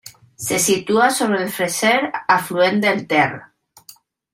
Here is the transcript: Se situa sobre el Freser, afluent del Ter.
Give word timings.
Se 0.45 0.57
situa 0.63 1.11
sobre 1.19 1.43
el 1.43 1.53
Freser, 1.59 1.95
afluent 2.39 2.85
del 2.87 3.09
Ter. 3.15 3.31